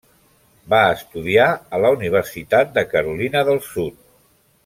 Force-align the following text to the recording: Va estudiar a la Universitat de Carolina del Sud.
Va 0.73 0.77
estudiar 0.93 1.45
a 1.77 1.81
la 1.85 1.91
Universitat 1.97 2.73
de 2.79 2.85
Carolina 2.95 3.47
del 3.51 3.61
Sud. 3.69 4.01